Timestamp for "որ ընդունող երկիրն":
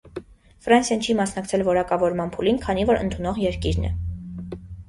2.93-3.89